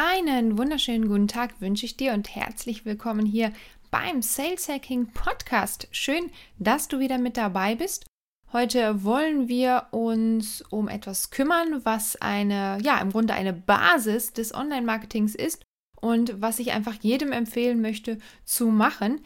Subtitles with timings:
[0.00, 3.52] Einen wunderschönen guten Tag wünsche ich dir und herzlich willkommen hier
[3.90, 5.88] beim Sales Hacking Podcast.
[5.90, 8.06] Schön, dass du wieder mit dabei bist.
[8.52, 14.54] Heute wollen wir uns um etwas kümmern, was eine, ja, im Grunde eine Basis des
[14.54, 15.64] Online-Marketings ist
[16.00, 19.22] und was ich einfach jedem empfehlen möchte zu machen.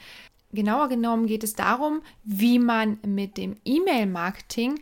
[0.52, 4.78] Genauer genommen geht es darum, wie man mit dem E-Mail-Marketing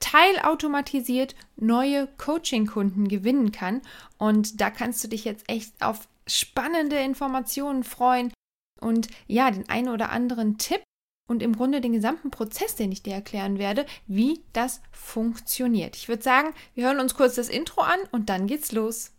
[0.00, 3.82] teilautomatisiert neue Coaching-Kunden gewinnen kann.
[4.16, 8.32] Und da kannst du dich jetzt echt auf spannende Informationen freuen
[8.80, 10.82] und ja, den einen oder anderen Tipp
[11.28, 15.96] und im Grunde den gesamten Prozess, den ich dir erklären werde, wie das funktioniert.
[15.96, 19.12] Ich würde sagen, wir hören uns kurz das Intro an und dann geht's los.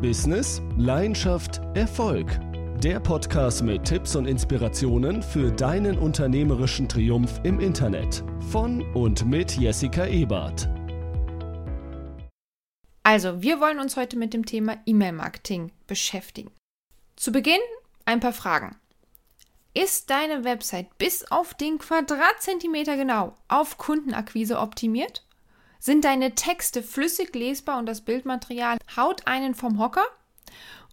[0.00, 2.40] Business, Leidenschaft, Erfolg.
[2.82, 8.24] Der Podcast mit Tipps und Inspirationen für deinen unternehmerischen Triumph im Internet.
[8.50, 10.68] Von und mit Jessica Ebert.
[13.04, 16.50] Also, wir wollen uns heute mit dem Thema E-Mail-Marketing beschäftigen.
[17.14, 17.60] Zu Beginn
[18.04, 18.74] ein paar Fragen.
[19.74, 25.24] Ist deine Website bis auf den Quadratzentimeter genau auf Kundenakquise optimiert?
[25.78, 30.04] Sind deine Texte flüssig lesbar und das Bildmaterial haut einen vom Hocker?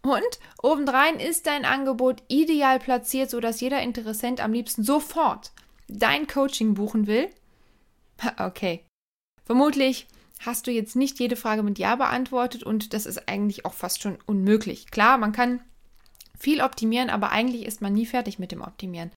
[0.01, 5.51] Und obendrein ist dein Angebot ideal platziert, sodass jeder Interessent am liebsten sofort
[5.87, 7.29] dein Coaching buchen will?
[8.37, 8.85] Okay.
[9.45, 10.07] Vermutlich
[10.39, 14.01] hast du jetzt nicht jede Frage mit Ja beantwortet und das ist eigentlich auch fast
[14.01, 14.91] schon unmöglich.
[14.91, 15.61] Klar, man kann
[16.37, 19.11] viel optimieren, aber eigentlich ist man nie fertig mit dem Optimieren.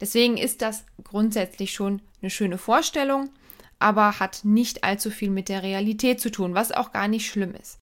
[0.00, 3.30] Deswegen ist das grundsätzlich schon eine schöne Vorstellung,
[3.78, 7.54] aber hat nicht allzu viel mit der Realität zu tun, was auch gar nicht schlimm
[7.54, 7.78] ist.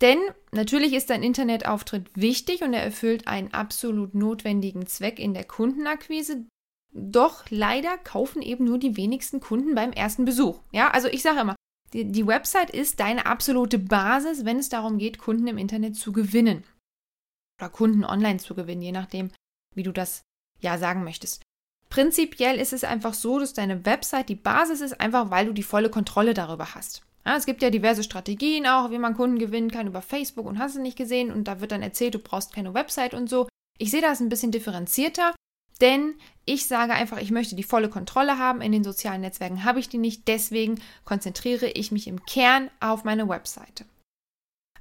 [0.00, 0.18] Denn
[0.52, 6.46] natürlich ist ein Internetauftritt wichtig und er erfüllt einen absolut notwendigen Zweck in der Kundenakquise.
[6.92, 10.60] Doch leider kaufen eben nur die wenigsten Kunden beim ersten Besuch.
[10.72, 11.56] Ja, also ich sage immer,
[11.92, 16.12] die, die Website ist deine absolute Basis, wenn es darum geht, Kunden im Internet zu
[16.12, 16.64] gewinnen.
[17.60, 19.30] Oder Kunden online zu gewinnen, je nachdem,
[19.74, 20.22] wie du das
[20.60, 21.42] ja sagen möchtest.
[21.90, 25.64] Prinzipiell ist es einfach so, dass deine Website die Basis ist, einfach weil du die
[25.64, 27.02] volle Kontrolle darüber hast.
[27.24, 30.58] Ja, es gibt ja diverse Strategien auch, wie man Kunden gewinnen kann über Facebook und
[30.58, 33.48] hast du nicht gesehen und da wird dann erzählt, du brauchst keine Website und so.
[33.78, 35.34] Ich sehe das ein bisschen differenzierter,
[35.80, 36.14] denn
[36.44, 38.60] ich sage einfach, ich möchte die volle Kontrolle haben.
[38.60, 43.04] In den sozialen Netzwerken habe ich die nicht, deswegen konzentriere ich mich im Kern auf
[43.04, 43.84] meine Webseite.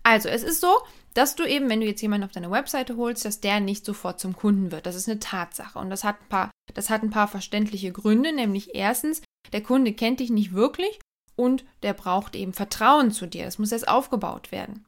[0.04, 0.80] Also, es ist so,
[1.14, 4.20] dass du eben, wenn du jetzt jemanden auf deine Webseite holst, dass der nicht sofort
[4.20, 4.86] zum Kunden wird.
[4.86, 8.34] Das ist eine Tatsache und das hat ein paar, das hat ein paar verständliche Gründe,
[8.34, 11.00] nämlich erstens, der Kunde kennt dich nicht wirklich
[11.40, 13.46] und der braucht eben Vertrauen zu dir.
[13.46, 14.86] Das muss erst aufgebaut werden.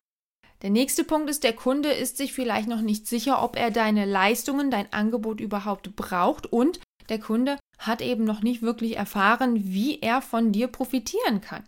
[0.62, 4.04] Der nächste Punkt ist, der Kunde ist sich vielleicht noch nicht sicher, ob er deine
[4.04, 10.00] Leistungen, dein Angebot überhaupt braucht und der Kunde hat eben noch nicht wirklich erfahren, wie
[10.02, 11.64] er von dir profitieren kann.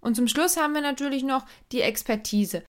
[0.00, 2.64] Und zum Schluss haben wir natürlich noch die Expertise.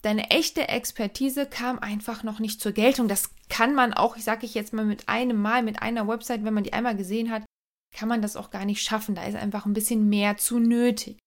[0.00, 3.06] Deine echte Expertise kam einfach noch nicht zur Geltung.
[3.06, 6.42] Das kann man auch, ich sage ich jetzt mal mit einem Mal, mit einer Website,
[6.42, 7.44] wenn man die einmal gesehen hat,
[7.92, 9.14] kann man das auch gar nicht schaffen.
[9.14, 11.18] Da ist einfach ein bisschen mehr zu nötig.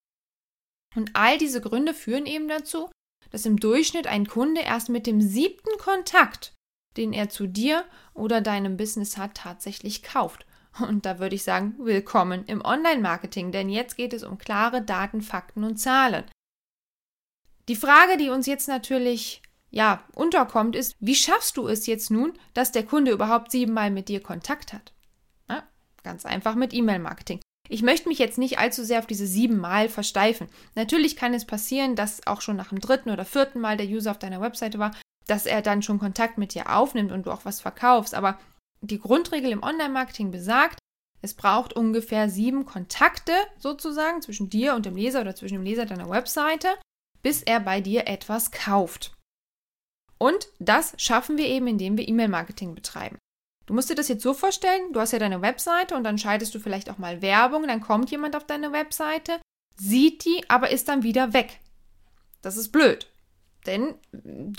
[0.96, 2.90] Und all diese Gründe führen eben dazu,
[3.31, 6.53] dass im Durchschnitt ein Kunde erst mit dem siebten Kontakt,
[6.97, 10.46] den er zu dir oder deinem Business hat, tatsächlich kauft.
[10.79, 15.22] Und da würde ich sagen, willkommen im Online-Marketing, denn jetzt geht es um klare Daten,
[15.22, 16.25] Fakten und Zahlen.
[17.68, 22.34] Die Frage, die uns jetzt natürlich ja unterkommt, ist, wie schaffst du es jetzt nun,
[22.53, 24.93] dass der Kunde überhaupt siebenmal mit dir Kontakt hat?
[26.03, 27.40] Ganz einfach mit E-Mail-Marketing.
[27.69, 30.47] Ich möchte mich jetzt nicht allzu sehr auf diese sieben Mal versteifen.
[30.75, 34.12] Natürlich kann es passieren, dass auch schon nach dem dritten oder vierten Mal der User
[34.12, 34.92] auf deiner Webseite war,
[35.28, 38.13] dass er dann schon Kontakt mit dir aufnimmt und du auch was verkaufst.
[38.13, 38.38] Aber
[38.81, 40.80] die Grundregel im Online-Marketing besagt,
[41.22, 45.86] es braucht ungefähr sieben Kontakte sozusagen zwischen dir und dem Leser oder zwischen dem Leser
[45.86, 46.68] deiner Webseite,
[47.22, 49.13] bis er bei dir etwas kauft.
[50.18, 53.18] Und das schaffen wir eben, indem wir E-Mail-Marketing betreiben.
[53.66, 56.53] Du musst dir das jetzt so vorstellen, du hast ja deine Webseite und dann schaltest
[56.53, 59.40] du vielleicht auch mal Werbung, dann kommt jemand auf deine Webseite,
[59.78, 61.59] sieht die, aber ist dann wieder weg.
[62.41, 63.09] Das ist blöd.
[63.65, 63.95] Denn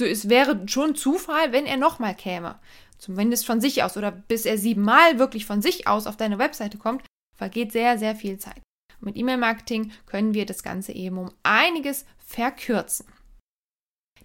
[0.00, 2.58] es wäre schon Zufall, wenn er nochmal käme.
[2.98, 3.96] Zumindest von sich aus.
[3.98, 7.04] Oder bis er siebenmal wirklich von sich aus auf deine Webseite kommt,
[7.36, 8.62] vergeht sehr, sehr viel Zeit.
[9.00, 13.06] Und mit E-Mail-Marketing können wir das Ganze eben um einiges verkürzen.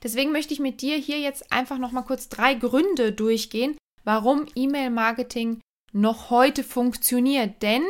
[0.02, 3.78] Deswegen möchte ich mit dir hier jetzt einfach nochmal kurz drei Gründe durchgehen,
[4.10, 5.62] warum E-Mail-Marketing
[5.94, 7.62] noch heute funktioniert.
[7.62, 7.84] Denn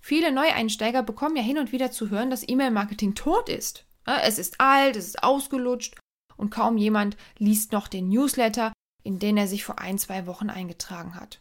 [0.00, 3.84] viele Neueinsteiger bekommen ja hin und wieder zu hören, dass E-Mail-Marketing tot ist.
[4.06, 5.96] Es ist alt, es ist ausgelutscht
[6.36, 8.72] und kaum jemand liest noch den Newsletter,
[9.02, 11.40] in den er sich vor ein, zwei Wochen eingetragen hat.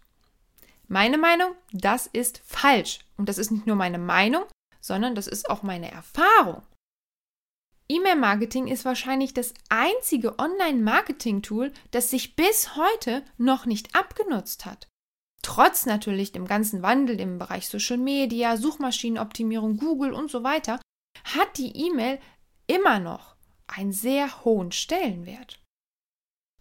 [0.88, 3.02] Meine Meinung, das ist falsch.
[3.18, 4.46] Und das ist nicht nur meine Meinung,
[4.82, 6.64] sondern das ist auch meine Erfahrung.
[7.96, 14.88] E-Mail-Marketing ist wahrscheinlich das einzige Online-Marketing-Tool, das sich bis heute noch nicht abgenutzt hat.
[15.44, 20.80] Trotz natürlich dem ganzen Wandel im Bereich Social Media, Suchmaschinenoptimierung, Google und so weiter,
[21.24, 22.20] hat die E-Mail
[22.68, 23.36] immer noch
[23.68, 25.62] einen sehr hohen Stellenwert.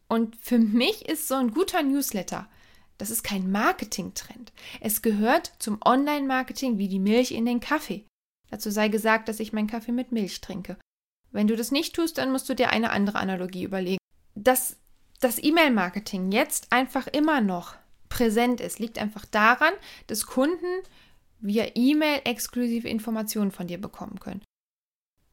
[0.08, 2.50] Und für mich ist so ein guter Newsletter,
[2.99, 4.52] das ist kein Marketing-Trend.
[4.81, 8.06] Es gehört zum Online-Marketing wie die Milch in den Kaffee.
[8.50, 10.76] Dazu sei gesagt, dass ich meinen Kaffee mit Milch trinke.
[11.32, 13.99] Wenn du das nicht tust, dann musst du dir eine andere Analogie überlegen.
[14.34, 14.76] Dass
[15.20, 17.75] das E-Mail-Marketing jetzt einfach immer noch
[18.08, 19.73] präsent ist, liegt einfach daran,
[20.06, 20.82] dass Kunden
[21.40, 24.43] via E-Mail exklusive Informationen von dir bekommen können.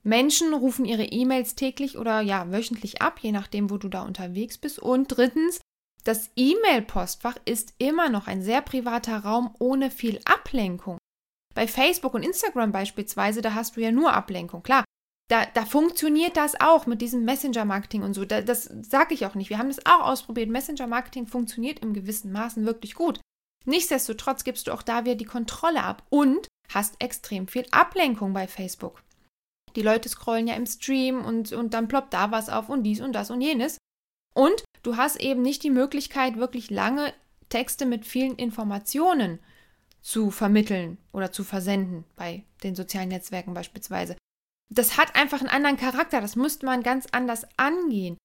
[0.03, 4.57] Menschen rufen ihre E-Mails täglich oder ja wöchentlich ab, je nachdem, wo du da unterwegs
[4.57, 4.79] bist.
[4.79, 5.59] Und drittens,
[6.05, 10.97] das E-Mail-Postfach ist immer noch ein sehr privater Raum ohne viel Ablenkung.
[11.53, 14.63] Bei Facebook und Instagram beispielsweise, da hast du ja nur Ablenkung.
[14.63, 14.85] Klar,
[15.29, 18.25] da, da funktioniert das auch mit diesem Messenger-Marketing und so.
[18.25, 19.49] Da, das sage ich auch nicht.
[19.49, 20.49] Wir haben das auch ausprobiert.
[20.49, 23.21] Messenger-Marketing funktioniert im gewissen Maßen wirklich gut.
[23.65, 28.47] Nichtsdestotrotz gibst du auch da wieder die Kontrolle ab und hast extrem viel Ablenkung bei
[28.47, 29.03] Facebook.
[29.75, 33.01] Die Leute scrollen ja im Stream und, und dann ploppt da was auf und dies
[33.01, 33.77] und das und jenes.
[34.33, 37.13] Und du hast eben nicht die Möglichkeit, wirklich lange
[37.49, 39.39] Texte mit vielen Informationen
[40.01, 44.15] zu vermitteln oder zu versenden, bei den sozialen Netzwerken beispielsweise
[44.69, 48.17] das hat einfach einen anderen Charakter, das müsste man ganz anders angehen.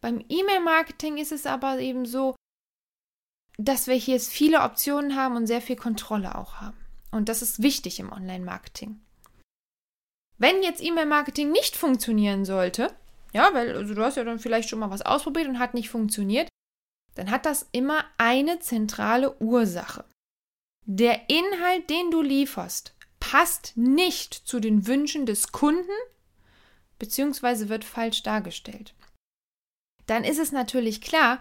[0.00, 2.34] Beim E-Mail-Marketing ist es aber eben so,
[3.58, 6.78] dass wir hier viele Optionen haben und sehr viel Kontrolle auch haben.
[7.10, 9.00] Und das ist wichtig im Online-Marketing.
[10.38, 12.94] Wenn jetzt E-Mail-Marketing nicht funktionieren sollte,
[13.34, 15.90] ja, weil also du hast ja dann vielleicht schon mal was ausprobiert und hat nicht
[15.90, 16.48] funktioniert,
[17.14, 20.04] dann hat das immer eine zentrale Ursache.
[20.86, 22.94] Der Inhalt, den du lieferst,
[23.30, 25.86] passt nicht zu den Wünschen des Kunden
[26.98, 27.68] bzw.
[27.68, 28.92] wird falsch dargestellt.
[30.06, 31.40] Dann ist es natürlich klar,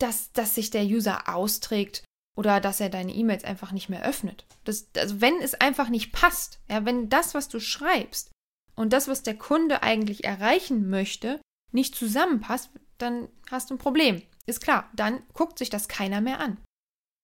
[0.00, 2.04] dass, dass sich der User austrägt
[2.38, 4.46] oder dass er deine E-Mails einfach nicht mehr öffnet.
[4.64, 8.30] Das, also wenn es einfach nicht passt, ja, wenn das, was du schreibst
[8.74, 14.22] und das, was der Kunde eigentlich erreichen möchte, nicht zusammenpasst, dann hast du ein Problem.
[14.46, 16.56] Ist klar, dann guckt sich das keiner mehr an.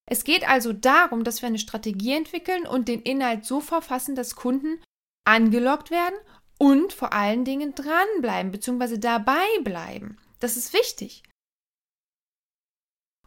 [0.06, 4.36] Es geht also darum, dass wir eine Strategie entwickeln und den Inhalt so verfassen, dass
[4.36, 4.82] Kunden
[5.24, 6.18] angelockt werden
[6.58, 8.98] und vor allen Dingen dranbleiben bzw.
[8.98, 10.18] dabei bleiben.
[10.40, 11.22] Das ist wichtig.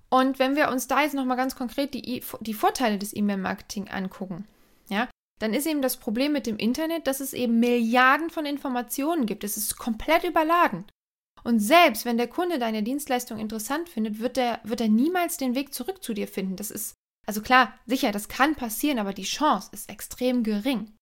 [0.10, 4.48] Und wenn wir uns da jetzt nochmal ganz konkret die, die Vorteile des E-Mail-Marketing angucken,
[4.88, 9.26] ja, dann ist eben das Problem mit dem Internet, dass es eben Milliarden von Informationen
[9.26, 9.44] gibt.
[9.44, 10.86] Es ist komplett überladen.
[11.46, 15.54] Und selbst wenn der Kunde deine Dienstleistung interessant findet, wird er, wird er niemals den
[15.54, 16.56] Weg zurück zu dir finden.
[16.56, 16.96] Das ist,
[17.28, 20.96] also klar, sicher, das kann passieren, aber die Chance ist extrem gering.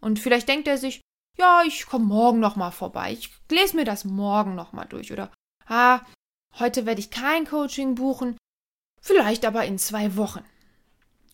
[0.00, 1.00] Und vielleicht denkt er sich,
[1.36, 3.12] ja, ich komme morgen nochmal vorbei.
[3.12, 5.12] Ich lese mir das morgen nochmal durch.
[5.12, 5.32] Oder,
[5.66, 6.00] ah,
[6.60, 8.36] heute werde ich kein Coaching buchen.
[9.00, 10.44] Vielleicht aber in zwei Wochen.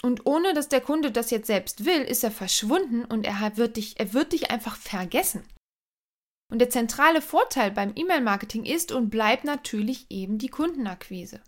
[0.00, 3.76] Und ohne dass der Kunde das jetzt selbst will, ist er verschwunden und er wird
[3.76, 5.44] dich, er wird dich einfach vergessen.
[6.50, 11.42] Und der zentrale Vorteil beim E-Mail-Marketing ist und bleibt natürlich eben die Kundenakquise.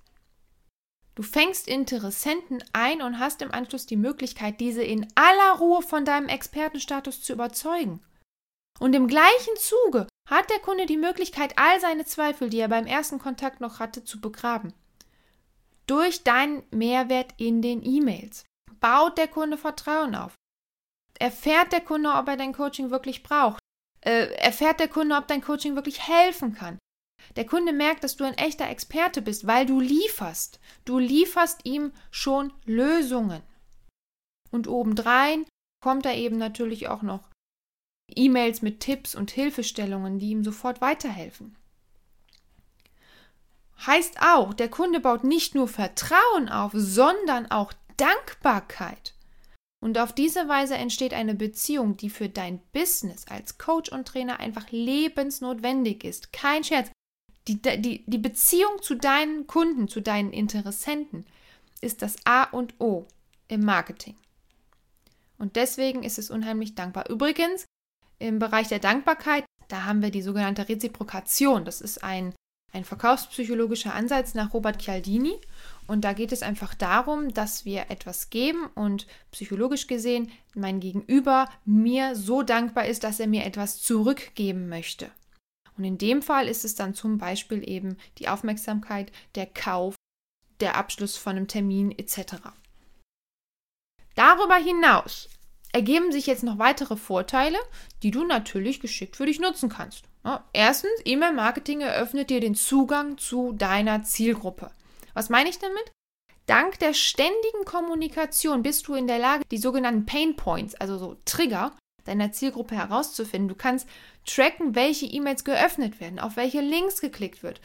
[1.15, 6.05] Du fängst Interessenten ein und hast im Anschluss die Möglichkeit, diese in aller Ruhe von
[6.05, 8.03] deinem Expertenstatus zu überzeugen.
[8.79, 12.87] Und im gleichen Zuge hat der Kunde die Möglichkeit, all seine Zweifel, die er beim
[12.87, 14.73] ersten Kontakt noch hatte, zu begraben.
[15.87, 18.45] Durch deinen Mehrwert in den E-Mails
[18.81, 20.35] baut der Kunde Vertrauen auf.
[21.19, 23.61] Erfährt der Kunde, ob er dein Coaching wirklich braucht
[24.01, 26.79] äh, erfährt der Kunde, ob dein Coaching wirklich helfen kann.
[27.37, 30.59] Der Kunde merkt, dass du ein echter Experte bist, weil du lieferst.
[30.85, 33.43] Du lieferst ihm schon Lösungen.
[34.51, 35.47] Und obendrein
[35.83, 37.29] kommt er eben natürlich auch noch
[38.17, 41.57] E-Mails mit Tipps und Hilfestellungen, die ihm sofort weiterhelfen.
[43.87, 49.15] Heißt auch, der Kunde baut nicht nur Vertrauen auf, sondern auch Dankbarkeit.
[49.81, 54.39] Und auf diese Weise entsteht eine Beziehung, die für dein Business als Coach und Trainer
[54.39, 56.33] einfach lebensnotwendig ist.
[56.33, 56.91] Kein Scherz.
[57.49, 61.25] Die, die, die Beziehung zu deinen Kunden, zu deinen Interessenten
[61.81, 63.07] ist das A und O
[63.49, 64.15] im Marketing.
[65.39, 67.09] Und deswegen ist es unheimlich dankbar.
[67.09, 67.65] Übrigens,
[68.19, 71.65] im Bereich der Dankbarkeit, da haben wir die sogenannte Reziprokation.
[71.65, 72.35] Das ist ein,
[72.73, 75.41] ein verkaufspsychologischer Ansatz nach Robert Cialdini.
[75.91, 81.49] Und da geht es einfach darum, dass wir etwas geben und psychologisch gesehen mein Gegenüber
[81.65, 85.11] mir so dankbar ist, dass er mir etwas zurückgeben möchte.
[85.77, 89.97] Und in dem Fall ist es dann zum Beispiel eben die Aufmerksamkeit, der Kauf,
[90.61, 92.35] der Abschluss von einem Termin etc.
[94.15, 95.29] Darüber hinaus
[95.73, 97.59] ergeben sich jetzt noch weitere Vorteile,
[98.05, 100.05] die du natürlich geschickt für dich nutzen kannst.
[100.53, 104.71] Erstens, E-Mail-Marketing eröffnet dir den Zugang zu deiner Zielgruppe.
[105.15, 105.93] Was meine ich damit?
[106.47, 111.17] Dank der ständigen Kommunikation bist du in der Lage, die sogenannten Pain Points, also so
[111.25, 113.49] Trigger deiner Zielgruppe herauszufinden.
[113.49, 113.89] Du kannst
[114.27, 117.61] tracken, welche E-Mails geöffnet werden, auf welche Links geklickt wird.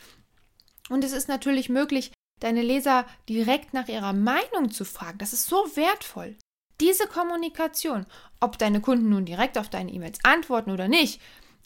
[0.89, 2.11] Und es ist natürlich möglich,
[2.41, 5.17] deine Leser direkt nach ihrer Meinung zu fragen.
[5.17, 6.35] Das ist so wertvoll.
[6.81, 8.05] Diese Kommunikation,
[8.39, 11.21] ob deine Kunden nun direkt auf deine E-Mails antworten oder nicht,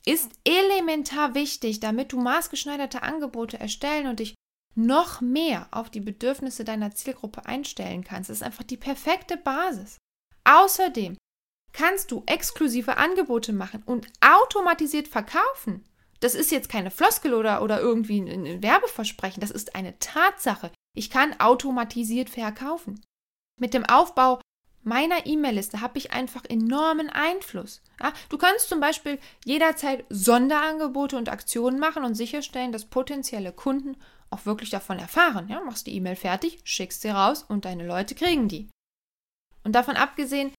[0.05, 4.35] ist elementar wichtig, damit du maßgeschneiderte Angebote erstellen und dich
[4.75, 8.29] noch mehr auf die Bedürfnisse deiner Zielgruppe einstellen kannst.
[8.29, 9.97] Das ist einfach die perfekte Basis.
[10.43, 11.17] Außerdem
[11.73, 15.85] kannst du exklusive Angebote machen und automatisiert verkaufen.
[16.19, 20.71] Das ist jetzt keine Floskel oder, oder irgendwie ein Werbeversprechen, das ist eine Tatsache.
[20.95, 22.99] Ich kann automatisiert verkaufen.
[23.59, 24.41] Mit dem Aufbau
[24.83, 27.81] meiner E-Mail-Liste habe ich einfach enormen Einfluss.
[28.01, 33.97] Ja, du kannst zum Beispiel jederzeit Sonderangebote und Aktionen machen und sicherstellen, dass potenzielle Kunden
[34.29, 35.47] auch wirklich davon erfahren.
[35.49, 38.69] Ja, machst die E-Mail fertig, schickst sie raus und deine Leute kriegen die.
[39.63, 40.53] Und davon abgesehen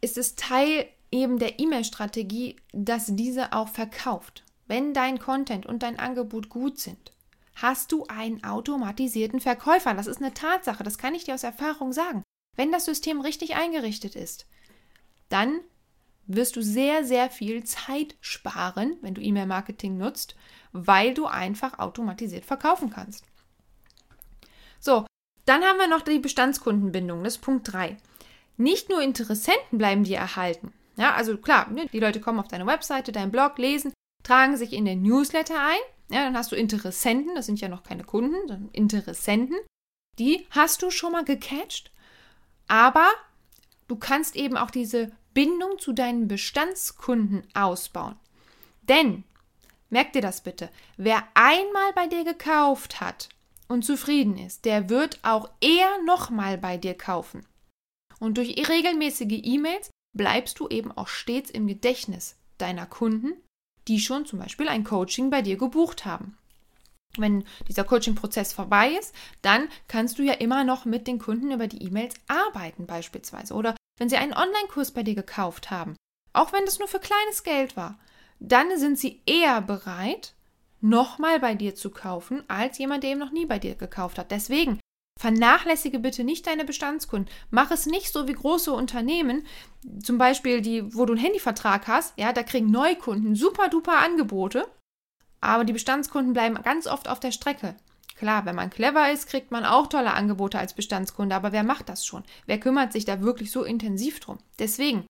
[0.00, 4.44] ist es Teil eben der E-Mail-Strategie, dass diese auch verkauft.
[4.66, 7.12] Wenn dein Content und dein Angebot gut sind,
[7.56, 9.94] hast du einen automatisierten Verkäufer.
[9.94, 12.22] Das ist eine Tatsache, das kann ich dir aus Erfahrung sagen.
[12.56, 14.46] Wenn das System richtig eingerichtet ist,
[15.28, 15.60] dann
[16.26, 20.36] wirst du sehr, sehr viel Zeit sparen, wenn du E-Mail-Marketing nutzt,
[20.72, 23.24] weil du einfach automatisiert verkaufen kannst.
[24.80, 25.06] So,
[25.44, 27.96] dann haben wir noch die Bestandskundenbindung, das ist Punkt 3.
[28.56, 30.72] Nicht nur Interessenten bleiben dir erhalten.
[30.96, 33.92] Ja, also klar, ne, die Leute kommen auf deine Webseite, deinen Blog, lesen,
[34.24, 35.78] tragen sich in den Newsletter ein.
[36.10, 39.56] Ja, dann hast du Interessenten, das sind ja noch keine Kunden, sondern Interessenten.
[40.18, 41.92] Die hast du schon mal gecatcht
[42.68, 43.08] aber
[43.88, 48.16] du kannst eben auch diese Bindung zu deinen Bestandskunden ausbauen.
[48.82, 49.24] Denn,
[49.90, 53.28] merk dir das bitte, wer einmal bei dir gekauft hat
[53.68, 57.46] und zufrieden ist, der wird auch eher nochmal bei dir kaufen.
[58.18, 63.32] Und durch regelmäßige E-Mails bleibst du eben auch stets im Gedächtnis deiner Kunden,
[63.86, 66.36] die schon zum Beispiel ein Coaching bei dir gebucht haben
[67.16, 71.66] wenn dieser Coaching-Prozess vorbei ist, dann kannst du ja immer noch mit den Kunden über
[71.66, 73.54] die E-Mails arbeiten beispielsweise.
[73.54, 75.96] Oder wenn sie einen Online-Kurs bei dir gekauft haben,
[76.32, 77.98] auch wenn das nur für kleines Geld war,
[78.40, 80.34] dann sind sie eher bereit,
[80.80, 84.30] nochmal bei dir zu kaufen, als jemand, der eben noch nie bei dir gekauft hat.
[84.30, 84.78] Deswegen
[85.18, 87.32] vernachlässige bitte nicht deine Bestandskunden.
[87.50, 89.44] Mach es nicht so wie große Unternehmen,
[90.00, 94.66] zum Beispiel die, wo du einen Handyvertrag hast, ja, da kriegen Neukunden super duper Angebote
[95.40, 97.74] aber die Bestandskunden bleiben ganz oft auf der Strecke.
[98.16, 101.88] Klar, wenn man clever ist, kriegt man auch tolle Angebote als Bestandskunde, aber wer macht
[101.88, 102.24] das schon?
[102.46, 104.38] Wer kümmert sich da wirklich so intensiv drum?
[104.58, 105.06] Deswegen,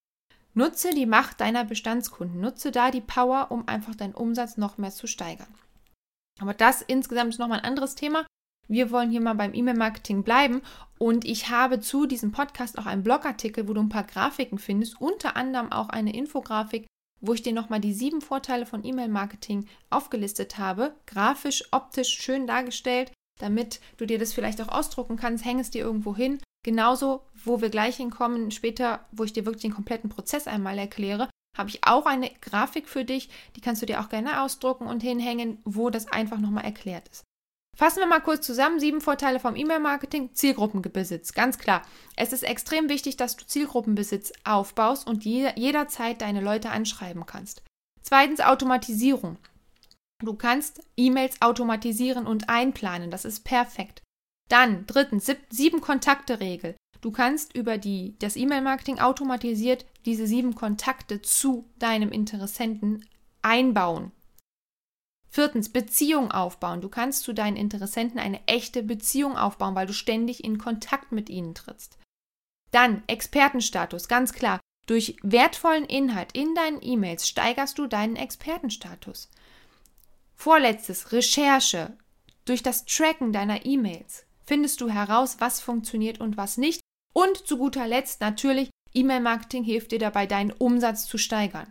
[0.55, 4.91] nutze die Macht deiner Bestandskunden, nutze da die Power, um einfach deinen Umsatz noch mehr
[4.91, 5.55] zu steigern.
[6.41, 8.27] Aber das insgesamt ist nochmal ein anderes Thema.
[8.69, 10.61] Wir wollen hier mal beim E-Mail-Marketing bleiben
[10.99, 15.01] und ich habe zu diesem Podcast auch einen Blogartikel, wo du ein paar Grafiken findest,
[15.01, 16.87] unter anderem auch eine Infografik,
[17.21, 23.11] wo ich dir nochmal die sieben Vorteile von E-Mail-Marketing aufgelistet habe, grafisch, optisch schön dargestellt,
[23.39, 26.39] damit du dir das vielleicht auch ausdrucken kannst, häng es dir irgendwo hin.
[26.69, 31.31] Genauso, wo wir gleich hinkommen, später, wo ich dir wirklich den kompletten Prozess einmal erkläre,
[31.57, 35.03] habe ich auch eine Grafik für dich, die kannst du dir auch gerne ausdrucken und
[35.03, 37.25] hinhängen, wo das einfach nochmal erklärt ist.
[37.75, 38.81] Fassen wir mal kurz zusammen.
[38.81, 40.35] Sieben Vorteile vom E-Mail-Marketing.
[40.35, 41.33] Zielgruppenbesitz.
[41.33, 41.81] Ganz klar.
[42.17, 47.63] Es ist extrem wichtig, dass du Zielgruppenbesitz aufbaust und je, jederzeit deine Leute anschreiben kannst.
[48.03, 49.39] Zweitens Automatisierung.
[50.23, 53.11] Du kannst E-Mails automatisieren und einplanen.
[53.11, 54.03] Das ist perfekt.
[54.49, 56.77] Dann drittens sieben Kontakte-Regel.
[57.01, 63.07] Du kannst über die, das E-Mail-Marketing automatisiert diese sieben Kontakte zu deinem Interessenten
[63.43, 64.11] einbauen.
[65.31, 66.81] Viertens, Beziehung aufbauen.
[66.81, 71.29] Du kannst zu deinen Interessenten eine echte Beziehung aufbauen, weil du ständig in Kontakt mit
[71.29, 71.99] ihnen trittst.
[72.71, 74.61] Dann Expertenstatus, ganz klar.
[74.87, 79.29] Durch wertvollen Inhalt in deinen E-Mails steigerst du deinen Expertenstatus.
[80.35, 81.97] Vorletztes, Recherche.
[82.47, 86.81] Durch das Tracken deiner E-Mails findest du heraus, was funktioniert und was nicht.
[87.15, 91.71] Und zu guter Letzt natürlich, E-Mail-Marketing hilft dir dabei, deinen Umsatz zu steigern.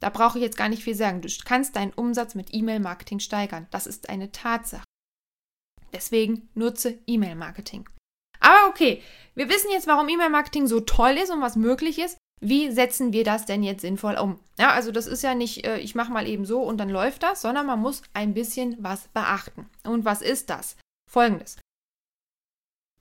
[0.00, 1.22] Da brauche ich jetzt gar nicht viel sagen.
[1.22, 3.68] Du kannst deinen Umsatz mit E-Mail-Marketing steigern.
[3.70, 4.84] Das ist eine Tatsache.
[5.92, 7.88] Deswegen nutze E-Mail-Marketing.
[8.40, 9.00] Aber okay,
[9.36, 12.18] wir wissen jetzt, warum E-Mail-Marketing so toll ist und was möglich ist.
[12.40, 14.40] Wie setzen wir das denn jetzt sinnvoll um?
[14.58, 17.22] Ja, also das ist ja nicht, äh, ich mache mal eben so und dann läuft
[17.22, 19.70] das, sondern man muss ein bisschen was beachten.
[19.84, 20.76] Und was ist das?
[21.12, 21.58] Folgendes.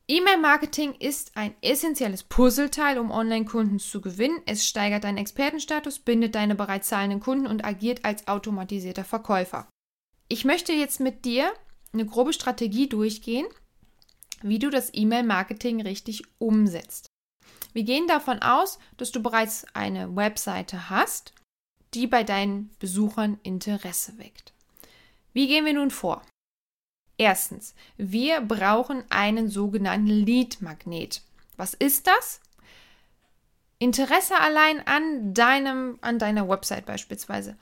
[0.10, 4.42] E-Mail-Marketing ist ein essentielles Puzzleteil, um Online-Kunden zu gewinnen.
[4.46, 9.70] Es steigert deinen Expertenstatus, bindet deine bereits zahlenden Kunden und agiert als automatisierter Verkäufer.
[10.28, 11.54] Ich möchte jetzt mit dir
[11.94, 13.48] eine grobe Strategie durchgehen,
[14.42, 17.08] wie du das E-Mail-Marketing richtig umsetzt.
[17.72, 21.34] Wir gehen davon aus, dass du bereits eine Webseite hast,
[21.94, 24.54] die bei deinen Besuchern Interesse weckt.
[25.32, 26.22] Wie gehen wir nun vor?
[27.22, 31.22] Erstens, wir brauchen einen sogenannten Lead-Magnet.
[31.56, 32.42] Was ist das?
[33.78, 37.58] Interesse allein an deinem, an deiner Website beispielsweise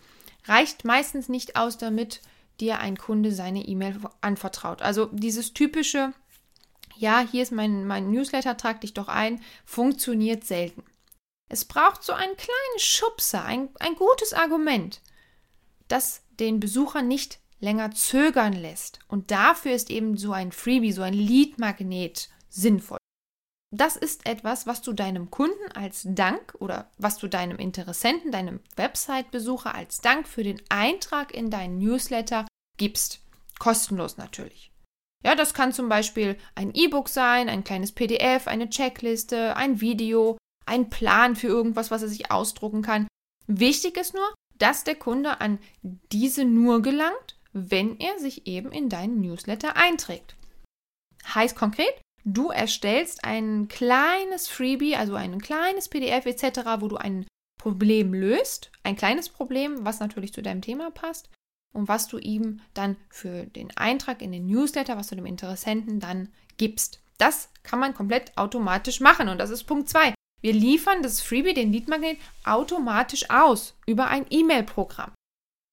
[0.45, 2.21] reicht meistens nicht aus, damit
[2.61, 4.81] dir ein Kunde seine E-Mail anvertraut.
[4.81, 6.13] Also dieses typische,
[6.95, 10.85] ja, hier ist mein, mein Newsletter, trag dich doch ein, funktioniert selten.
[11.49, 15.01] Es braucht so einen kleinen Schubser, ein, ein gutes Argument,
[15.89, 18.99] das den Besucher nicht länger zögern lässt.
[19.07, 22.97] Und dafür ist eben so ein Freebie, so ein Lead-Magnet sinnvoll.
[23.71, 28.61] Das ist etwas, was du deinem Kunden als Dank oder was du deinem Interessenten, deinem
[28.75, 32.47] Website-Besucher als Dank für den Eintrag in deinen Newsletter
[32.77, 33.19] gibst.
[33.59, 34.71] Kostenlos natürlich.
[35.23, 40.37] Ja, das kann zum Beispiel ein E-Book sein, ein kleines PDF, eine Checkliste, ein Video,
[40.65, 43.07] ein Plan für irgendwas, was er sich ausdrucken kann.
[43.45, 48.89] Wichtig ist nur, dass der Kunde an diese nur gelangt, wenn er sich eben in
[48.89, 50.35] deinen Newsletter einträgt.
[51.33, 57.25] Heißt konkret, du erstellst ein kleines Freebie, also ein kleines PDF etc., wo du ein
[57.59, 61.29] Problem löst, ein kleines Problem, was natürlich zu deinem Thema passt
[61.73, 65.99] und was du ihm dann für den Eintrag in den Newsletter, was du dem Interessenten
[65.99, 67.01] dann gibst.
[67.17, 70.13] Das kann man komplett automatisch machen und das ist Punkt 2.
[70.41, 75.11] Wir liefern das Freebie, den Leadmagnet, automatisch aus über ein E-Mail-Programm.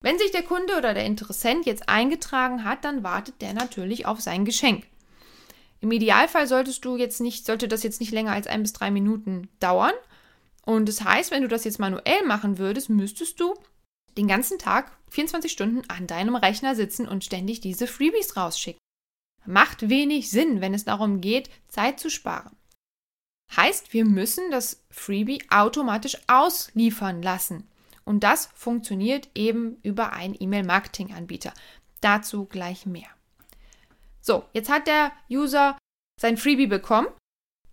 [0.02, 4.20] Wenn sich der Kunde oder der Interessent jetzt eingetragen hat, dann wartet der natürlich auf
[4.20, 4.86] sein Geschenk.
[5.80, 8.90] Im Idealfall solltest du jetzt nicht, sollte das jetzt nicht länger als ein bis drei
[8.90, 9.94] Minuten dauern.
[10.64, 13.54] Und das heißt, wenn du das jetzt manuell machen würdest, müsstest du
[14.16, 18.80] den ganzen Tag, 24 Stunden an deinem Rechner sitzen und ständig diese Freebies rausschicken.
[19.44, 22.56] Macht wenig Sinn, wenn es darum geht, Zeit zu sparen.
[23.54, 27.68] Heißt, wir müssen das Freebie automatisch ausliefern lassen.
[28.06, 31.52] Und das funktioniert eben über einen E-Mail-Marketing-Anbieter.
[32.00, 33.08] Dazu gleich mehr.
[34.20, 35.76] So, jetzt hat der User
[36.20, 37.08] sein Freebie bekommen.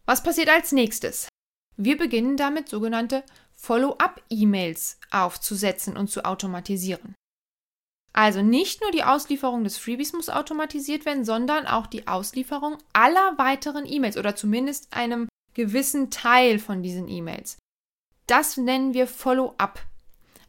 [0.06, 1.30] Was passiert als nächstes?
[1.78, 3.24] Wir beginnen damit sogenannte
[3.56, 7.15] Follow-up-E-Mails aufzusetzen und zu automatisieren.
[8.12, 13.38] Also nicht nur die Auslieferung des Freebies muss automatisiert werden, sondern auch die Auslieferung aller
[13.38, 17.58] weiteren E-Mails oder zumindest einem gewissen Teil von diesen E-Mails.
[18.28, 19.82] Das nennen wir Follow-up.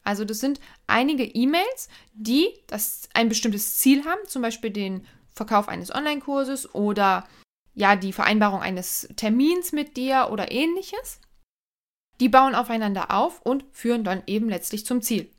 [0.05, 5.69] Also das sind einige E-Mails, die das ein bestimmtes Ziel haben, zum Beispiel den Verkauf
[5.69, 7.27] eines Online-Kurses oder
[7.75, 11.21] ja die Vereinbarung eines Termins mit dir oder ähnliches.
[12.21, 15.31] Die bauen aufeinander auf und führen dann eben letztlich zum Ziel.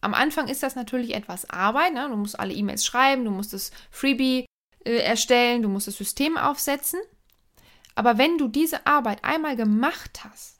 [0.00, 1.94] Am Anfang ist das natürlich etwas Arbeit.
[1.94, 2.08] Ne?
[2.08, 4.46] Du musst alle E-Mails schreiben, du musst das Freebie
[4.84, 7.00] äh, erstellen, du musst das System aufsetzen.
[7.94, 10.59] Aber wenn du diese Arbeit einmal gemacht hast,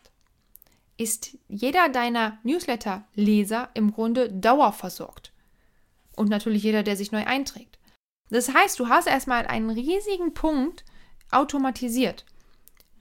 [1.01, 5.33] ist jeder deiner Newsletter-Leser im Grunde dauerversorgt.
[6.17, 7.79] Und natürlich jeder, der sich neu einträgt.
[8.29, 10.85] Das heißt, du hast erstmal einen riesigen Punkt
[11.31, 12.25] automatisiert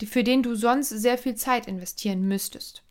[0.06, 2.84] für den du sonst sehr viel Zeit investieren müsstest.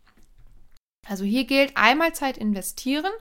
[1.06, 3.12] Also hier gilt einmal Zeit investieren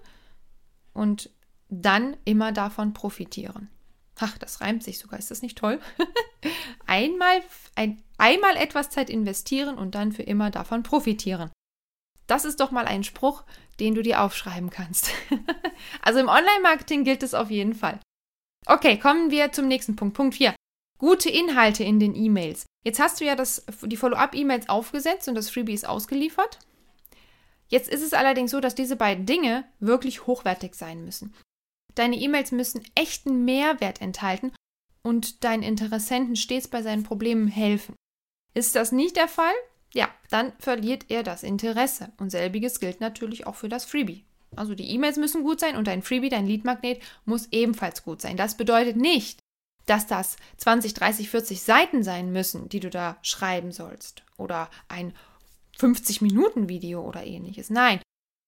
[0.94, 1.30] und
[1.70, 3.70] dann immer davon profitieren.
[4.20, 5.80] Ach, das reimt sich sogar, ist das nicht toll?
[6.86, 7.42] einmal,
[7.76, 11.52] ein, einmal etwas Zeit investieren und dann für immer davon profitieren.
[12.28, 13.44] Das ist doch mal ein Spruch,
[13.80, 15.12] den du dir aufschreiben kannst.
[16.02, 18.00] also im Online-Marketing gilt es auf jeden Fall.
[18.66, 20.16] Okay, kommen wir zum nächsten Punkt.
[20.16, 20.54] Punkt 4.
[21.00, 22.66] Gute Inhalte in den E-Mails.
[22.84, 26.60] Jetzt hast du ja das, die Follow-up-E-Mails aufgesetzt und das Freebie ist ausgeliefert.
[27.70, 31.34] Jetzt ist es allerdings so, dass diese beiden Dinge wirklich hochwertig sein müssen.
[31.96, 34.52] Deine E-Mails müssen echten Mehrwert enthalten
[35.04, 37.96] und deinen Interessenten stets bei seinen Problemen helfen.
[38.54, 39.54] Ist das nicht der Fall?
[39.94, 42.12] Ja, dann verliert er das Interesse.
[42.18, 44.26] Und selbiges gilt natürlich auch für das Freebie.
[44.56, 48.38] Also die E-Mails müssen gut sein und dein Freebie, dein Leadmagnet, muss ebenfalls gut sein.
[48.38, 49.40] Das bedeutet nicht,
[49.86, 54.24] dass das 20, 30, 40 Seiten sein müssen, die du da schreiben sollst.
[54.38, 55.14] Oder ein
[55.80, 57.70] 50-Minuten-Video oder ähnliches.
[57.70, 58.02] Nein.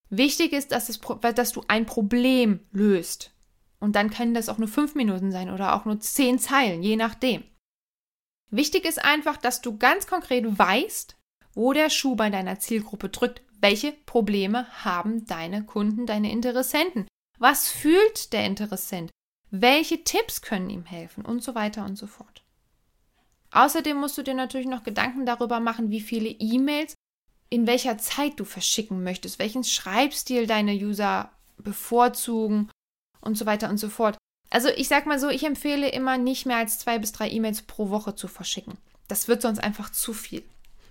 [0.10, 1.00] Wichtig ist, dass, es,
[1.36, 3.32] dass du ein Problem löst.
[3.80, 6.96] Und dann können das auch nur fünf Minuten sein oder auch nur zehn Zeilen, je
[6.96, 7.44] nachdem.
[8.50, 11.16] Wichtig ist einfach, dass du ganz konkret weißt,
[11.60, 13.42] wo der Schuh bei deiner Zielgruppe drückt.
[13.60, 17.06] Welche Probleme haben deine Kunden, deine Interessenten?
[17.38, 19.12] Was fühlt der Interessent?
[19.52, 22.46] Welche Tipps können ihm helfen und so weiter und so fort.
[23.52, 26.94] Außerdem musst du dir natürlich noch Gedanken darüber machen, wie viele E-Mails
[27.50, 32.72] in welcher Zeit du verschicken möchtest, welchen Schreibstil deine User bevorzugen
[33.20, 34.18] und so weiter und so fort.
[34.50, 37.64] Also ich sag mal so, ich empfehle immer nicht mehr als zwei bis drei E-Mails
[37.64, 38.78] pro Woche zu verschicken.
[39.10, 40.44] Das wird sonst einfach zu viel.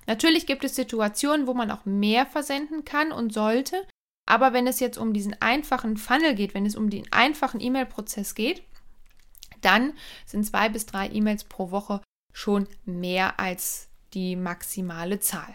[0.09, 3.87] Natürlich gibt es Situationen, wo man auch mehr versenden kann und sollte,
[4.27, 8.35] aber wenn es jetzt um diesen einfachen Funnel geht, wenn es um den einfachen E-Mail-Prozess
[8.35, 8.63] geht,
[9.61, 9.93] dann
[10.25, 12.01] sind zwei bis drei E-Mails pro Woche
[12.33, 15.55] schon mehr als die maximale Zahl.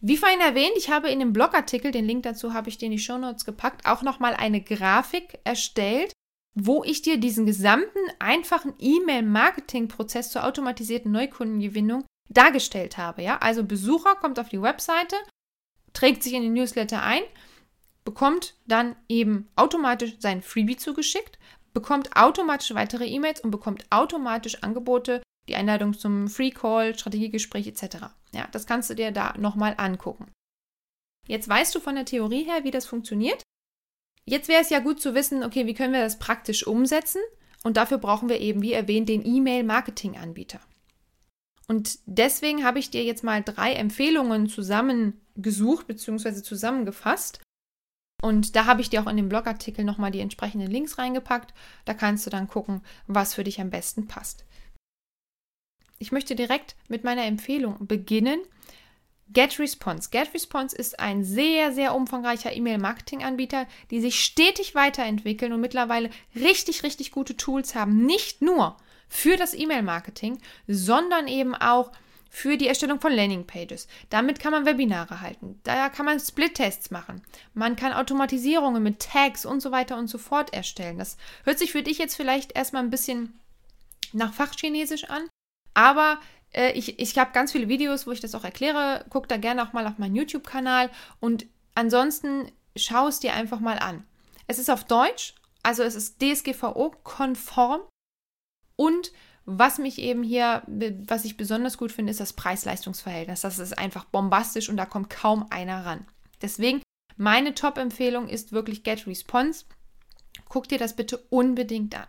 [0.00, 2.92] Wie vorhin erwähnt, ich habe in dem Blogartikel, den Link dazu habe ich dir in
[2.92, 6.12] die Show Notes gepackt, auch nochmal eine Grafik erstellt,
[6.54, 13.22] wo ich dir diesen gesamten einfachen E-Mail-Marketing-Prozess zur automatisierten Neukundengewinnung dargestellt habe.
[13.22, 13.38] Ja?
[13.38, 15.16] Also Besucher kommt auf die Webseite,
[15.92, 17.22] trägt sich in den Newsletter ein,
[18.04, 21.38] bekommt dann eben automatisch sein Freebie zugeschickt,
[21.72, 28.06] bekommt automatisch weitere E-Mails und bekommt automatisch Angebote die Einladung zum Free Call, Strategiegespräch etc.
[28.32, 30.32] Ja, das kannst du dir da nochmal angucken.
[31.26, 33.42] Jetzt weißt du von der Theorie her, wie das funktioniert.
[34.26, 37.20] Jetzt wäre es ja gut zu wissen, okay, wie können wir das praktisch umsetzen?
[37.62, 40.60] Und dafür brauchen wir eben, wie erwähnt, den E-Mail-Marketing-Anbieter.
[41.66, 46.42] Und deswegen habe ich dir jetzt mal drei Empfehlungen zusammengesucht bzw.
[46.42, 47.40] zusammengefasst.
[48.22, 51.54] Und da habe ich dir auch in dem Blogartikel nochmal die entsprechenden Links reingepackt.
[51.84, 54.44] Da kannst du dann gucken, was für dich am besten passt.
[55.98, 58.40] Ich möchte direkt mit meiner Empfehlung beginnen.
[59.28, 60.10] GetResponse.
[60.10, 67.10] GetResponse ist ein sehr, sehr umfangreicher E-Mail-Marketing-Anbieter, die sich stetig weiterentwickeln und mittlerweile richtig, richtig
[67.10, 68.04] gute Tools haben.
[68.04, 68.76] Nicht nur
[69.08, 71.92] für das E-Mail-Marketing, sondern eben auch
[72.30, 73.86] für die Erstellung von Landing-Pages.
[74.10, 75.60] Damit kann man Webinare halten.
[75.62, 77.22] Da kann man Split-Tests machen.
[77.54, 80.98] Man kann Automatisierungen mit Tags und so weiter und so fort erstellen.
[80.98, 83.38] Das hört sich für dich jetzt vielleicht erstmal ein bisschen
[84.12, 85.28] nach Fachchinesisch an,
[85.74, 86.18] aber
[86.54, 89.04] äh, ich, ich habe ganz viele Videos, wo ich das auch erkläre.
[89.10, 90.90] Guck da gerne auch mal auf meinen YouTube-Kanal.
[91.20, 94.04] Und ansonsten schau es dir einfach mal an.
[94.46, 97.82] Es ist auf Deutsch, also es ist DSGVO-konform.
[98.76, 99.12] Und
[99.44, 100.62] was mich eben hier,
[101.06, 103.42] was ich besonders gut finde, ist das Preis-Leistungs-Verhältnis.
[103.42, 106.06] Das ist einfach bombastisch und da kommt kaum einer ran.
[106.40, 106.82] Deswegen,
[107.16, 109.66] meine Top-Empfehlung ist wirklich Get Response.
[110.48, 112.06] Guck dir das bitte unbedingt an.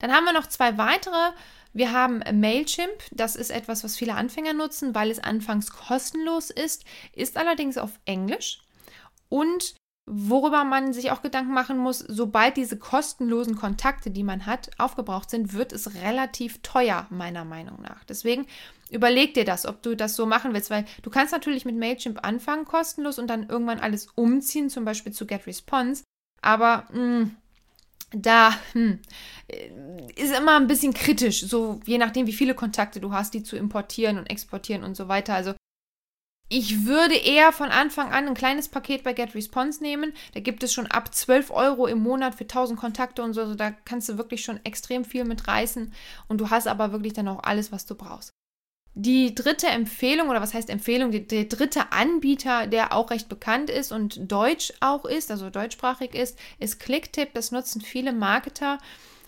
[0.00, 1.32] Dann haben wir noch zwei weitere
[1.72, 6.84] wir haben Mailchimp, das ist etwas, was viele Anfänger nutzen, weil es anfangs kostenlos ist,
[7.12, 8.62] ist allerdings auf Englisch.
[9.28, 9.74] Und
[10.08, 15.30] worüber man sich auch Gedanken machen muss, sobald diese kostenlosen Kontakte, die man hat, aufgebraucht
[15.30, 18.04] sind, wird es relativ teuer, meiner Meinung nach.
[18.04, 18.46] Deswegen
[18.90, 22.24] überleg dir das, ob du das so machen willst, weil du kannst natürlich mit Mailchimp
[22.26, 26.04] anfangen, kostenlos und dann irgendwann alles umziehen, zum Beispiel zu GetResponse.
[26.40, 27.36] Aber mh, hm,
[28.12, 29.00] da hm,
[30.16, 33.56] ist immer ein bisschen kritisch, so je nachdem, wie viele Kontakte du hast, die zu
[33.56, 35.34] importieren und exportieren und so weiter.
[35.34, 35.54] Also
[36.48, 40.14] ich würde eher von Anfang an ein kleines Paket bei GetResponse nehmen.
[40.32, 43.42] Da gibt es schon ab 12 Euro im Monat für 1000 Kontakte und so.
[43.42, 45.92] Also da kannst du wirklich schon extrem viel mit reißen.
[46.26, 48.30] Und du hast aber wirklich dann auch alles, was du brauchst.
[48.94, 53.92] Die dritte Empfehlung, oder was heißt Empfehlung, der, dritte Anbieter, der auch recht bekannt ist
[53.92, 57.34] und deutsch auch ist, also deutschsprachig ist, ist Clicktip.
[57.34, 58.78] Das nutzen viele Marketer.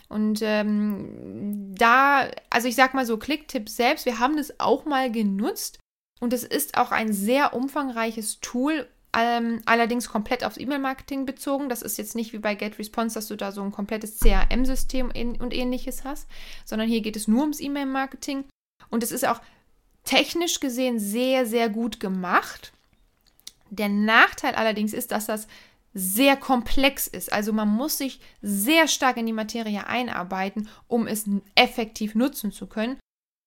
[0.09, 5.11] Und ähm, da, also ich sag mal so, Clicktip selbst, wir haben das auch mal
[5.11, 5.80] genutzt.
[6.21, 11.67] Und es ist auch ein sehr umfangreiches Tool, ähm, allerdings komplett aufs E-Mail-Marketing bezogen.
[11.67, 15.07] Das ist jetzt nicht wie bei GetResponse, dass du da so ein komplettes CRM-System
[15.39, 16.27] und ähnliches hast,
[16.63, 18.45] sondern hier geht es nur ums E-Mail-Marketing.
[18.89, 19.41] Und es ist auch
[20.03, 22.71] technisch gesehen sehr, sehr gut gemacht.
[23.71, 25.47] Der Nachteil allerdings ist, dass das
[25.93, 27.33] sehr komplex ist.
[27.33, 32.67] Also man muss sich sehr stark in die Materie einarbeiten, um es effektiv nutzen zu
[32.67, 32.97] können.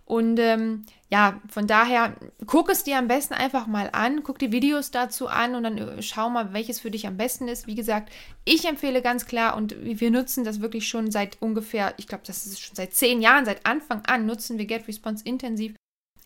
[0.07, 2.15] Und ähm, ja, von daher
[2.47, 5.79] guck es dir am besten einfach mal an, guck die Videos dazu an und dann
[5.79, 7.67] äh, schau mal, welches für dich am besten ist.
[7.67, 8.13] Wie gesagt,
[8.45, 12.47] ich empfehle ganz klar und wir nutzen das wirklich schon seit ungefähr, ich glaube, das
[12.47, 15.75] ist schon seit zehn Jahren, seit Anfang an nutzen wir GetResponse intensiv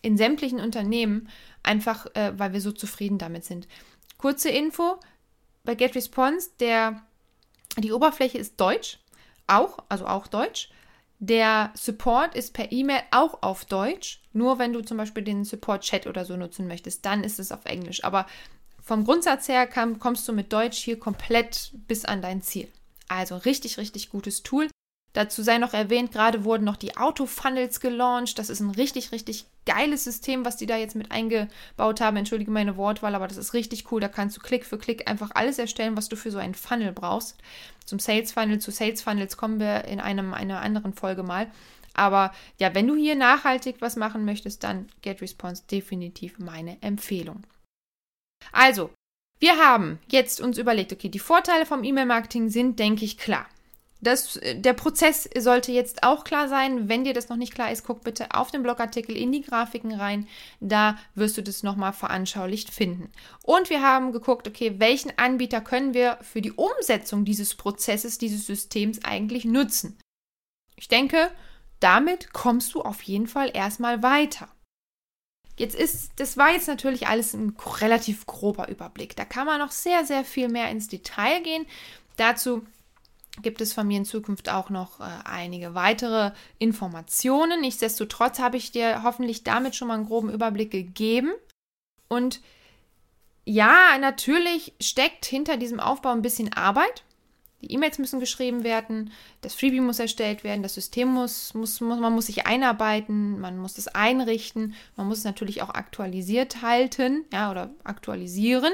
[0.01, 1.29] in sämtlichen Unternehmen,
[1.63, 3.67] einfach äh, weil wir so zufrieden damit sind.
[4.17, 4.99] Kurze Info:
[5.63, 7.01] Bei GetResponse, der,
[7.77, 8.99] die Oberfläche ist Deutsch,
[9.47, 10.69] auch, also auch Deutsch.
[11.19, 14.21] Der Support ist per E-Mail auch auf Deutsch.
[14.31, 17.65] Nur wenn du zum Beispiel den Support-Chat oder so nutzen möchtest, dann ist es auf
[17.65, 18.05] Englisch.
[18.05, 18.25] Aber
[18.81, 22.69] vom Grundsatz her kommst du mit Deutsch hier komplett bis an dein Ziel.
[23.09, 24.69] Also richtig, richtig gutes Tool.
[25.13, 28.37] Dazu sei noch erwähnt, gerade wurden noch die Auto-Funnels gelauncht.
[28.37, 32.17] Das ist ein richtig, richtig geiles System, was die da jetzt mit eingebaut haben.
[32.17, 34.01] Entschuldige meine Wortwahl, aber das ist richtig cool.
[34.01, 36.91] Da kannst du Klick für Klick einfach alles erstellen, was du für so einen Funnel
[36.91, 37.37] brauchst.
[37.85, 41.47] Zum Sales Funnel, zu Sales Funnels kommen wir in einem, einer anderen Folge mal.
[41.95, 47.43] Aber ja, wenn du hier nachhaltig was machen möchtest, dann GetResponse definitiv meine Empfehlung.
[48.51, 48.91] Also,
[49.39, 53.47] wir haben jetzt uns überlegt, okay, die Vorteile vom E-Mail-Marketing sind, denke ich, klar.
[54.01, 56.87] Das, äh, der Prozess sollte jetzt auch klar sein.
[56.87, 59.93] Wenn dir das noch nicht klar ist, guck bitte auf den Blogartikel in die Grafiken
[59.93, 60.27] rein.
[60.59, 63.11] Da wirst du das nochmal veranschaulicht finden.
[63.43, 68.45] Und wir haben geguckt, okay, welchen Anbieter können wir für die Umsetzung dieses Prozesses, dieses
[68.45, 69.97] Systems eigentlich nutzen.
[70.75, 71.29] Ich denke,
[71.81, 74.47] damit kommst du auf jeden Fall erstmal weiter.
[75.57, 79.17] Jetzt ist, das war jetzt natürlich alles ein relativ grober Überblick.
[79.17, 81.65] Da kann man noch sehr, sehr viel mehr ins Detail gehen.
[82.15, 82.65] Dazu
[83.41, 87.61] gibt es von mir in Zukunft auch noch äh, einige weitere Informationen.
[87.61, 91.31] Nichtsdestotrotz habe ich dir hoffentlich damit schon mal einen groben Überblick gegeben.
[92.07, 92.41] Und
[93.45, 97.03] ja, natürlich steckt hinter diesem Aufbau ein bisschen Arbeit.
[97.61, 101.99] Die E-Mails müssen geschrieben werden, das Freebie muss erstellt werden, das System muss, muss, muss,
[101.99, 107.25] man muss sich einarbeiten, man muss es einrichten, man muss es natürlich auch aktualisiert halten,
[107.33, 108.71] ja, oder aktualisieren.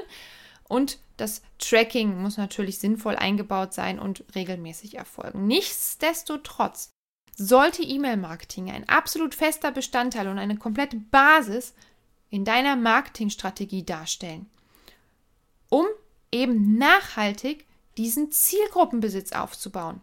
[0.68, 5.48] Und das Tracking muss natürlich sinnvoll eingebaut sein und regelmäßig erfolgen.
[5.48, 6.90] Nichtsdestotrotz
[7.38, 11.74] sollte E-Mail-Marketing ein absolut fester Bestandteil und eine komplette Basis
[12.30, 14.50] in deiner Marketingstrategie darstellen,
[15.70, 15.86] um
[16.32, 17.66] eben nachhaltig
[17.98, 20.02] diesen Zielgruppenbesitz aufzubauen.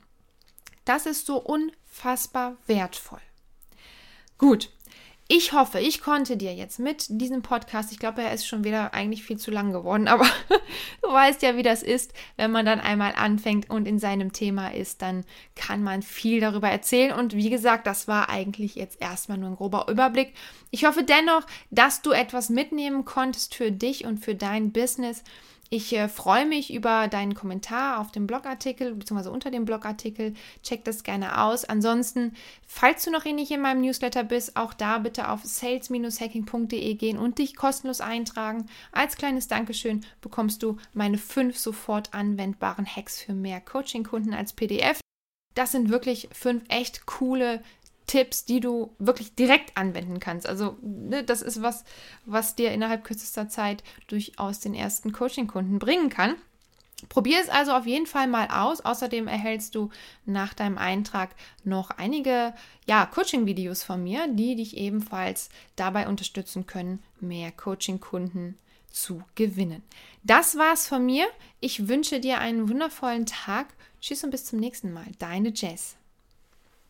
[0.85, 3.20] Das ist so unfassbar wertvoll.
[4.38, 4.70] Gut,
[5.35, 8.92] ich hoffe, ich konnte dir jetzt mit diesem Podcast, ich glaube, er ist schon wieder
[8.92, 10.27] eigentlich viel zu lang geworden, aber
[11.01, 14.75] du weißt ja, wie das ist, wenn man dann einmal anfängt und in seinem Thema
[14.75, 17.12] ist, dann kann man viel darüber erzählen.
[17.12, 20.35] Und wie gesagt, das war eigentlich jetzt erstmal nur ein grober Überblick.
[20.71, 25.25] Ich hoffe dennoch, dass du etwas mitnehmen konntest für dich und für dein Business.
[25.74, 29.30] Ich äh, freue mich über deinen Kommentar auf dem Blogartikel bzw.
[29.30, 30.35] unter dem Blogartikel.
[30.62, 31.64] Check das gerne aus.
[31.64, 32.35] Ansonsten,
[32.66, 37.38] falls du noch nicht in meinem Newsletter bist, auch da bitte auf sales-hacking.de gehen und
[37.38, 38.66] dich kostenlos eintragen.
[38.92, 45.00] Als kleines Dankeschön bekommst du meine fünf sofort anwendbaren Hacks für mehr Coaching-Kunden als PDF.
[45.54, 47.62] Das sind wirklich fünf echt coole
[48.12, 50.46] Tipps, die du wirklich direkt anwenden kannst.
[50.46, 51.83] Also ne, das ist was,
[52.27, 56.35] was dir innerhalb kürzester Zeit durchaus den ersten Coaching-Kunden bringen kann.
[57.09, 58.83] Probier es also auf jeden Fall mal aus.
[58.83, 59.88] Außerdem erhältst du
[60.27, 61.31] nach deinem Eintrag
[61.64, 62.53] noch einige
[62.87, 68.59] ja, Coaching-Videos von mir, die dich ebenfalls dabei unterstützen können, mehr Coaching-Kunden
[68.90, 69.83] zu gewinnen.
[70.22, 71.27] Das war's von mir.
[71.61, 73.68] Ich wünsche dir einen wundervollen Tag.
[74.03, 75.07] Tschüss und bis zum nächsten Mal.
[75.18, 75.96] Deine Jess.